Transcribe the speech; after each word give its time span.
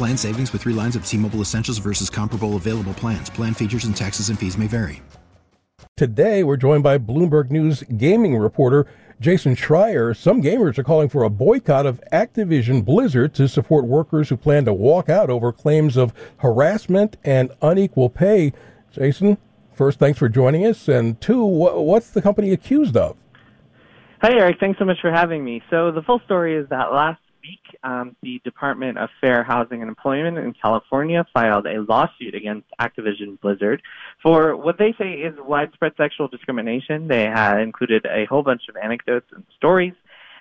Plan 0.00 0.16
savings 0.16 0.50
with 0.50 0.62
three 0.62 0.72
lines 0.72 0.96
of 0.96 1.04
T 1.04 1.18
Mobile 1.18 1.42
Essentials 1.42 1.76
versus 1.76 2.08
comparable 2.08 2.56
available 2.56 2.94
plans. 2.94 3.28
Plan 3.28 3.52
features 3.52 3.84
and 3.84 3.94
taxes 3.94 4.30
and 4.30 4.38
fees 4.38 4.56
may 4.56 4.66
vary. 4.66 5.02
Today, 5.94 6.42
we're 6.42 6.56
joined 6.56 6.82
by 6.82 6.96
Bloomberg 6.96 7.50
News 7.50 7.82
gaming 7.98 8.34
reporter 8.34 8.86
Jason 9.20 9.54
Schreier. 9.54 10.16
Some 10.16 10.40
gamers 10.40 10.78
are 10.78 10.84
calling 10.84 11.10
for 11.10 11.22
a 11.22 11.28
boycott 11.28 11.84
of 11.84 12.00
Activision 12.14 12.82
Blizzard 12.82 13.34
to 13.34 13.46
support 13.46 13.84
workers 13.84 14.30
who 14.30 14.38
plan 14.38 14.64
to 14.64 14.72
walk 14.72 15.10
out 15.10 15.28
over 15.28 15.52
claims 15.52 15.98
of 15.98 16.14
harassment 16.38 17.18
and 17.22 17.52
unequal 17.60 18.08
pay. 18.08 18.54
Jason, 18.90 19.36
first, 19.74 19.98
thanks 19.98 20.18
for 20.18 20.30
joining 20.30 20.64
us. 20.64 20.88
And 20.88 21.20
two, 21.20 21.44
what's 21.44 22.08
the 22.08 22.22
company 22.22 22.52
accused 22.52 22.96
of? 22.96 23.18
Hi, 24.22 24.32
Eric. 24.32 24.56
Thanks 24.60 24.78
so 24.78 24.86
much 24.86 25.02
for 25.02 25.12
having 25.12 25.44
me. 25.44 25.62
So, 25.68 25.92
the 25.92 26.00
full 26.00 26.22
story 26.24 26.56
is 26.56 26.66
that 26.70 26.90
last 26.90 27.20
week, 27.50 27.80
um, 27.82 28.16
the 28.22 28.40
Department 28.44 28.98
of 28.98 29.08
Fair 29.20 29.42
Housing 29.42 29.80
and 29.80 29.88
Employment 29.88 30.38
in 30.38 30.52
California 30.52 31.24
filed 31.34 31.66
a 31.66 31.82
lawsuit 31.82 32.34
against 32.34 32.66
Activision 32.80 33.40
Blizzard 33.40 33.82
for 34.22 34.56
what 34.56 34.78
they 34.78 34.94
say 34.98 35.12
is 35.14 35.34
widespread 35.38 35.92
sexual 35.96 36.28
discrimination. 36.28 37.08
They 37.08 37.24
had 37.24 37.60
included 37.60 38.06
a 38.06 38.26
whole 38.26 38.42
bunch 38.42 38.62
of 38.68 38.76
anecdotes 38.76 39.26
and 39.34 39.44
stories. 39.56 39.94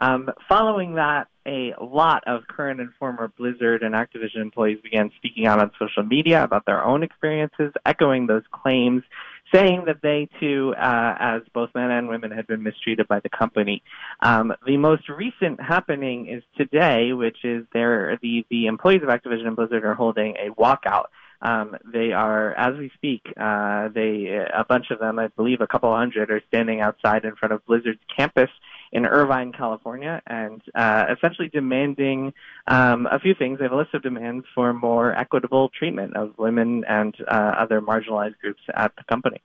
Um, 0.00 0.30
following 0.48 0.94
that, 0.94 1.28
a 1.46 1.74
lot 1.80 2.22
of 2.26 2.46
current 2.46 2.80
and 2.80 2.90
former 2.98 3.32
Blizzard 3.36 3.82
and 3.82 3.94
Activision 3.94 4.40
employees 4.40 4.78
began 4.82 5.10
speaking 5.16 5.46
out 5.46 5.60
on 5.60 5.72
social 5.78 6.04
media 6.04 6.44
about 6.44 6.66
their 6.66 6.84
own 6.84 7.02
experiences, 7.02 7.72
echoing 7.84 8.26
those 8.26 8.44
claims 8.52 9.02
saying 9.52 9.84
that 9.86 10.00
they 10.02 10.28
too, 10.40 10.74
uh, 10.78 11.14
as 11.18 11.42
both 11.52 11.70
men 11.74 11.90
and 11.90 12.08
women, 12.08 12.30
had 12.30 12.46
been 12.46 12.62
mistreated 12.62 13.06
by 13.08 13.20
the 13.20 13.28
company. 13.28 13.82
Um, 14.20 14.52
the 14.66 14.76
most 14.76 15.08
recent 15.08 15.60
happening 15.60 16.28
is 16.28 16.42
today, 16.56 17.12
which 17.12 17.44
is 17.44 17.66
there 17.72 18.18
the 18.22 18.46
the 18.50 18.66
employees 18.66 19.02
of 19.02 19.08
Activision 19.08 19.46
and 19.46 19.56
Blizzard 19.56 19.84
are 19.84 19.94
holding 19.94 20.36
a 20.36 20.50
walkout. 20.60 21.06
Um, 21.42 21.76
they 21.92 22.12
are, 22.12 22.54
as 22.54 22.78
we 22.78 22.90
speak, 22.94 23.22
uh, 23.36 23.88
they 23.88 24.28
a 24.54 24.64
bunch 24.68 24.86
of 24.90 25.00
them, 25.00 25.18
I 25.18 25.26
believe, 25.28 25.60
a 25.60 25.66
couple 25.66 25.94
hundred, 25.94 26.30
are 26.30 26.40
standing 26.48 26.80
outside 26.80 27.24
in 27.24 27.34
front 27.34 27.52
of 27.52 27.66
Blizzard's 27.66 28.00
campus 28.16 28.50
in 28.92 29.06
Irvine, 29.06 29.52
California, 29.52 30.22
and 30.26 30.62
uh, 30.74 31.06
essentially 31.16 31.48
demanding 31.48 32.32
um, 32.68 33.08
a 33.10 33.18
few 33.18 33.34
things. 33.34 33.58
They 33.58 33.64
have 33.64 33.72
a 33.72 33.76
list 33.76 33.92
of 33.94 34.02
demands 34.02 34.46
for 34.54 34.72
more 34.72 35.14
equitable 35.14 35.70
treatment 35.70 36.14
of 36.16 36.38
women 36.38 36.84
and 36.88 37.14
uh, 37.26 37.54
other 37.58 37.80
marginalized 37.80 38.38
groups 38.40 38.60
at 38.74 38.94
the 38.96 39.04
company. 39.04 39.42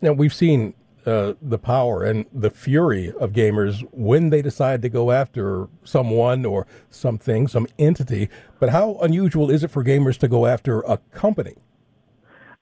Now, 0.00 0.12
we've 0.12 0.34
seen 0.34 0.74
uh, 1.06 1.34
the 1.40 1.58
power 1.58 2.02
and 2.02 2.26
the 2.32 2.50
fury 2.50 3.12
of 3.20 3.32
gamers 3.32 3.86
when 3.92 4.30
they 4.30 4.42
decide 4.42 4.82
to 4.82 4.88
go 4.88 5.12
after 5.12 5.68
someone 5.84 6.44
or 6.44 6.66
something, 6.90 7.46
some 7.46 7.66
entity. 7.78 8.28
But 8.58 8.70
how 8.70 8.98
unusual 9.00 9.50
is 9.50 9.62
it 9.62 9.70
for 9.70 9.84
gamers 9.84 10.18
to 10.18 10.28
go 10.28 10.46
after 10.46 10.80
a 10.80 10.98
company? 11.12 11.54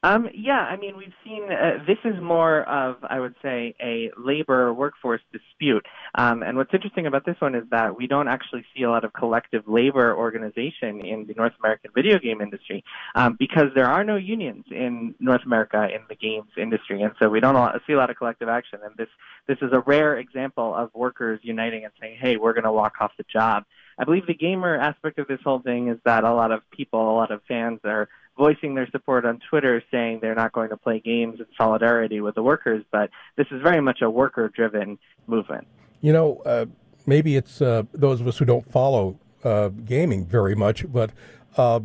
Um, 0.05 0.29
yeah, 0.35 0.59
I 0.61 0.77
mean, 0.77 0.99
we've 0.99 1.15
seen 1.25 1.51
uh, 1.51 1.83
this 1.87 1.97
is 2.05 2.21
more 2.21 2.65
of, 2.65 2.97
I 3.09 3.19
would 3.19 3.35
say, 3.41 3.75
a 3.81 4.11
labor 4.19 4.71
workforce 4.71 5.23
dispute. 5.33 5.87
Um, 6.15 6.43
and 6.43 6.59
what's 6.59 6.75
interesting 6.75 7.07
about 7.07 7.25
this 7.25 7.37
one 7.39 7.55
is 7.55 7.65
that 7.71 7.97
we 7.97 8.07
don't 8.07 8.29
actually 8.29 8.67
see 8.77 8.83
a 8.83 8.91
lot 8.91 9.07
of 9.07 9.15
collective 9.15 9.67
labor 9.67 10.15
organization 10.15 11.01
in 11.07 11.25
the 11.27 11.33
North 11.33 11.55
American 11.59 11.91
video 11.95 12.19
game 12.19 12.43
industry 12.43 12.85
um, 13.15 13.37
because 13.39 13.69
there 13.75 13.87
are 13.87 14.05
no 14.05 14.17
unions 14.17 14.67
in 14.71 15.15
North 15.21 15.41
America 15.47 15.89
in 15.91 16.03
the 16.11 16.17
games 16.17 16.51
industry, 16.59 17.01
and 17.01 17.15
so 17.19 17.31
we 17.31 17.41
don't 17.41 17.57
see 17.87 17.95
a 17.95 17.97
lot 17.97 18.11
of 18.11 18.19
collective 18.19 18.51
action. 18.51 18.81
And 18.85 18.95
this 18.99 19.09
this 19.47 19.57
is 19.63 19.73
a 19.73 19.81
rare 19.81 20.19
example 20.19 20.75
of 20.75 20.91
workers 20.93 21.41
uniting 21.43 21.85
and 21.85 21.95
saying, 21.99 22.19
"Hey, 22.21 22.37
we're 22.37 22.53
going 22.53 22.65
to 22.65 22.73
walk 22.73 22.97
off 23.01 23.13
the 23.17 23.25
job." 23.33 23.65
I 23.97 24.05
believe 24.05 24.27
the 24.27 24.35
gamer 24.35 24.77
aspect 24.77 25.19
of 25.19 25.29
this 25.29 25.41
whole 25.45 25.61
thing 25.61 25.89
is 25.89 25.99
that 26.05 26.25
a 26.25 26.35
lot 26.35 26.51
of 26.51 26.69
people, 26.71 27.01
a 27.01 27.15
lot 27.15 27.31
of 27.31 27.41
fans 27.47 27.81
are 27.85 28.09
voicing 28.37 28.75
their 28.75 28.89
support 28.91 29.25
on 29.25 29.41
Twitter 29.49 29.83
saying 29.91 30.19
they're 30.21 30.35
not 30.35 30.53
going 30.53 30.71
to 30.71 30.77
play 30.77 31.01
games 31.01 31.41
in 31.41 31.47
solidarity 31.57 32.21
with 32.21 32.35
the 32.35 32.43
workers, 32.43 32.85
but 32.91 33.11
this 33.37 33.47
is 33.51 33.63
very 33.63 33.81
much 33.81 34.03
a 34.03 34.11
worker 34.11 34.49
driven 34.49 34.99
movement. 35.27 35.67
You 36.01 36.13
know, 36.13 36.43
uh, 36.45 36.67
maybe 37.07 37.37
it's 37.37 37.63
uh, 37.63 37.85
those 37.93 38.21
of 38.21 38.27
us 38.29 38.39
who 38.39 38.45
don't 38.45 38.71
follow 38.71 39.19
uh, 39.45 39.69
gaming 39.69 40.27
very 40.27 40.55
much, 40.55 40.91
but 40.93 41.11
uh, 41.57 41.81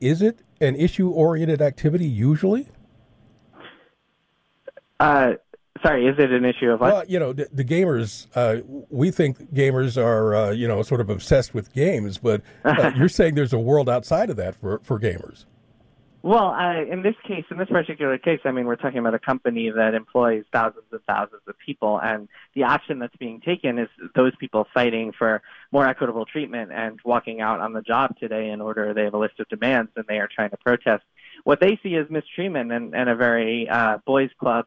is 0.00 0.22
it 0.22 0.40
an 0.60 0.76
issue 0.76 1.10
oriented 1.10 1.62
activity 1.62 2.06
usually? 2.06 2.68
Uh, 5.00 5.32
sorry, 5.82 6.06
is 6.06 6.18
it 6.18 6.30
an 6.30 6.44
issue 6.44 6.70
of 6.70 6.80
what? 6.80 6.92
Well, 6.92 7.04
you 7.06 7.18
know, 7.18 7.32
the, 7.32 7.48
the 7.52 7.64
gamers, 7.64 8.26
uh, 8.34 8.62
we 8.90 9.10
think 9.10 9.52
gamers 9.54 10.02
are, 10.02 10.52
you 10.52 10.68
know, 10.68 10.82
sort 10.82 11.00
of 11.00 11.10
obsessed 11.10 11.54
with 11.54 11.72
games, 11.72 12.18
but 12.18 12.42
you're 12.96 13.08
saying 13.08 13.34
there's 13.34 13.52
a 13.52 13.58
world 13.58 13.88
outside 13.88 14.30
of 14.30 14.36
that 14.36 14.54
for, 14.56 14.80
for 14.82 14.98
gamers. 14.98 15.44
Well, 16.26 16.50
uh, 16.50 16.82
in 16.82 17.02
this 17.02 17.14
case, 17.24 17.44
in 17.52 17.56
this 17.56 17.68
particular 17.68 18.18
case, 18.18 18.40
I 18.44 18.50
mean, 18.50 18.66
we're 18.66 18.74
talking 18.74 18.98
about 18.98 19.14
a 19.14 19.18
company 19.20 19.70
that 19.70 19.94
employs 19.94 20.42
thousands 20.52 20.86
and 20.90 21.00
thousands 21.06 21.42
of 21.46 21.54
people, 21.64 22.00
and 22.02 22.28
the 22.52 22.64
action 22.64 22.98
that's 22.98 23.14
being 23.14 23.40
taken 23.40 23.78
is 23.78 23.88
those 24.16 24.32
people 24.40 24.66
fighting 24.74 25.12
for 25.16 25.40
more 25.70 25.86
equitable 25.86 26.24
treatment 26.24 26.72
and 26.72 26.98
walking 27.04 27.40
out 27.40 27.60
on 27.60 27.74
the 27.74 27.80
job 27.80 28.18
today 28.18 28.48
in 28.48 28.60
order 28.60 28.92
they 28.92 29.04
have 29.04 29.14
a 29.14 29.18
list 29.18 29.38
of 29.38 29.48
demands 29.48 29.92
and 29.94 30.04
they 30.08 30.18
are 30.18 30.26
trying 30.26 30.50
to 30.50 30.56
protest. 30.56 31.04
What 31.44 31.60
they 31.60 31.78
see 31.80 31.94
as 31.94 32.10
mistreatment 32.10 32.72
and, 32.72 32.92
and 32.92 33.08
a 33.08 33.14
very 33.14 33.68
uh, 33.68 33.98
boys 34.04 34.30
club 34.40 34.66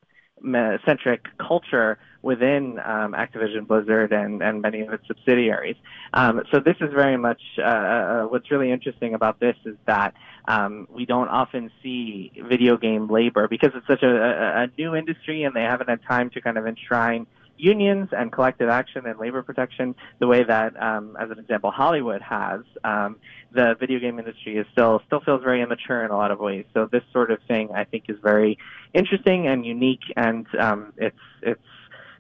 centric 0.85 1.25
culture 1.37 1.97
within 2.21 2.79
um, 2.79 3.13
Activision 3.13 3.65
Blizzard 3.65 4.11
and, 4.11 4.41
and 4.41 4.61
many 4.61 4.81
of 4.81 4.93
its 4.93 5.07
subsidiaries. 5.07 5.77
Um, 6.13 6.43
so 6.51 6.59
this 6.59 6.75
is 6.81 6.91
very 6.93 7.17
much 7.17 7.41
uh, 7.57 7.61
uh, 7.61 8.23
what's 8.23 8.51
really 8.51 8.71
interesting 8.71 9.13
about 9.13 9.39
this 9.39 9.55
is 9.65 9.75
that 9.85 10.13
um, 10.47 10.87
we 10.91 11.05
don't 11.05 11.29
often 11.29 11.71
see 11.81 12.31
video 12.47 12.77
game 12.77 13.07
labor 13.07 13.47
because 13.47 13.71
it's 13.75 13.87
such 13.87 14.03
a, 14.03 14.09
a, 14.09 14.63
a 14.63 14.67
new 14.77 14.95
industry 14.95 15.43
and 15.43 15.55
they 15.55 15.61
haven't 15.61 15.89
had 15.89 16.01
time 16.03 16.29
to 16.31 16.41
kind 16.41 16.57
of 16.57 16.65
enshrine 16.65 17.25
unions 17.59 18.09
and 18.11 18.31
collective 18.31 18.69
action 18.69 19.05
and 19.05 19.19
labor 19.19 19.43
protection 19.43 19.95
the 20.19 20.27
way 20.27 20.43
that, 20.43 20.81
um, 20.81 21.17
as 21.19 21.29
an 21.29 21.39
example, 21.39 21.71
Hollywood 21.71 22.21
has. 22.21 22.61
Um, 22.83 23.17
the 23.51 23.75
video 23.79 23.99
game 23.99 24.19
industry 24.19 24.57
is 24.57 24.65
still 24.71 25.01
still 25.07 25.21
feels 25.21 25.43
very 25.43 25.61
immature 25.61 26.03
in 26.05 26.11
a 26.11 26.17
lot 26.17 26.31
of 26.31 26.39
ways. 26.39 26.65
So 26.73 26.87
this 26.91 27.03
sort 27.11 27.31
of 27.31 27.39
thing, 27.47 27.69
I 27.73 27.83
think, 27.83 28.05
is 28.07 28.17
very 28.21 28.57
interesting 28.93 29.47
and 29.47 29.65
unique, 29.65 30.03
and 30.15 30.45
um, 30.59 30.93
it's 30.97 31.17
it's 31.41 31.61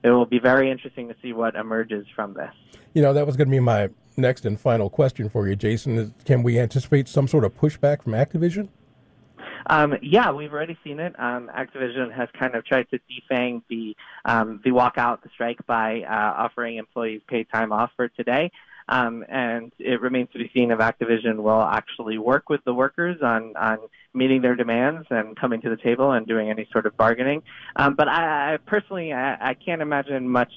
it 0.03 0.09
will 0.11 0.25
be 0.25 0.39
very 0.39 0.71
interesting 0.71 1.07
to 1.09 1.15
see 1.21 1.33
what 1.33 1.55
emerges 1.55 2.05
from 2.15 2.33
this. 2.33 2.53
You 2.93 3.01
know, 3.01 3.13
that 3.13 3.25
was 3.25 3.37
going 3.37 3.47
to 3.47 3.51
be 3.51 3.59
my 3.59 3.89
next 4.17 4.45
and 4.45 4.59
final 4.59 4.89
question 4.89 5.29
for 5.29 5.47
you, 5.47 5.55
Jason. 5.55 6.13
Can 6.25 6.43
we 6.43 6.59
anticipate 6.59 7.07
some 7.07 7.27
sort 7.27 7.43
of 7.43 7.55
pushback 7.55 8.03
from 8.03 8.13
Activision? 8.13 8.69
Um, 9.69 9.95
yeah, 10.01 10.31
we've 10.31 10.51
already 10.51 10.77
seen 10.83 10.99
it. 10.99 11.13
Um, 11.19 11.49
Activision 11.55 12.11
has 12.11 12.27
kind 12.37 12.55
of 12.55 12.65
tried 12.65 12.87
to 12.89 12.99
defang 13.09 13.61
the 13.69 13.95
um, 14.25 14.59
the 14.63 14.71
walkout, 14.71 15.21
the 15.21 15.29
strike 15.33 15.65
by 15.67 16.01
uh, 16.01 16.43
offering 16.43 16.77
employees 16.77 17.21
paid 17.27 17.47
time 17.53 17.71
off 17.71 17.91
for 17.95 18.09
today. 18.09 18.51
Um, 18.89 19.23
and 19.29 19.71
it 19.77 20.01
remains 20.01 20.29
to 20.33 20.39
be 20.39 20.49
seen 20.51 20.71
if 20.71 20.79
Activision 20.79 21.35
will 21.35 21.61
actually 21.61 22.17
work 22.17 22.49
with 22.49 22.63
the 22.65 22.73
workers 22.73 23.21
on, 23.21 23.55
on 23.55 23.77
meeting 24.15 24.41
their 24.41 24.55
demands 24.55 25.05
and 25.11 25.39
coming 25.39 25.61
to 25.61 25.69
the 25.69 25.77
table 25.77 26.13
and 26.13 26.25
doing 26.25 26.49
any 26.49 26.67
sort 26.71 26.87
of 26.87 26.97
bargaining. 26.97 27.43
Um, 27.75 27.93
but 27.93 28.07
I, 28.07 28.55
I 28.55 28.57
personally, 28.57 29.13
I, 29.13 29.51
I 29.51 29.53
can't 29.53 29.83
imagine 29.83 30.27
much 30.27 30.51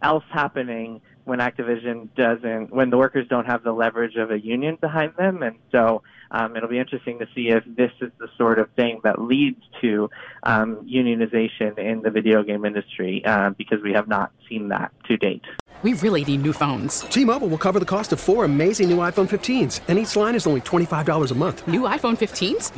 else 0.00 0.22
happening 0.30 1.00
when 1.24 1.40
Activision 1.40 2.08
doesn't, 2.14 2.72
when 2.72 2.90
the 2.90 2.98
workers 2.98 3.26
don't 3.28 3.46
have 3.46 3.64
the 3.64 3.72
leverage 3.72 4.14
of 4.14 4.30
a 4.30 4.38
union 4.38 4.78
behind 4.80 5.14
them. 5.18 5.42
And 5.42 5.56
so 5.72 6.02
um, 6.32 6.56
it'll 6.56 6.68
be 6.68 6.78
interesting 6.78 7.18
to 7.18 7.26
see 7.34 7.48
if 7.48 7.62
this 7.66 7.92
is 8.00 8.10
the 8.18 8.28
sort 8.36 8.58
of 8.58 8.70
thing 8.70 9.00
that 9.04 9.20
leads 9.20 9.60
to 9.82 10.10
um, 10.42 10.76
unionization 10.86 11.78
in 11.78 12.02
the 12.02 12.10
video 12.10 12.42
game 12.42 12.64
industry, 12.64 13.22
uh, 13.24 13.50
because 13.50 13.82
we 13.82 13.92
have 13.92 14.08
not 14.08 14.32
seen 14.48 14.68
that 14.68 14.92
to 15.08 15.16
date. 15.16 15.42
We 15.82 15.94
really 15.94 16.24
need 16.24 16.42
new 16.42 16.52
phones. 16.52 17.00
T-Mobile 17.00 17.48
will 17.48 17.58
cover 17.58 17.80
the 17.80 17.84
cost 17.84 18.12
of 18.12 18.20
four 18.20 18.44
amazing 18.44 18.88
new 18.88 18.98
iPhone 18.98 19.28
15s, 19.28 19.80
and 19.88 19.98
each 19.98 20.14
line 20.14 20.36
is 20.36 20.46
only 20.46 20.60
$25 20.60 21.30
a 21.30 21.34
month. 21.34 21.66
New 21.66 21.82
iPhone 21.82 22.16
15s? 22.16 22.70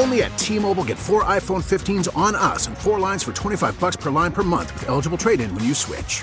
Only 0.00 0.22
at 0.22 0.38
T-Mobile 0.38 0.84
get 0.84 0.96
four 0.96 1.24
iPhone 1.24 1.64
15s 1.64 2.16
on 2.16 2.36
us 2.36 2.68
and 2.68 2.78
four 2.78 3.00
lines 3.00 3.24
for 3.24 3.32
25 3.32 3.80
bucks 3.80 3.96
per 3.96 4.12
line 4.12 4.30
per 4.30 4.44
month 4.44 4.72
with 4.74 4.88
eligible 4.88 5.18
trade-in 5.18 5.52
when 5.56 5.64
you 5.64 5.74
switch. 5.74 6.22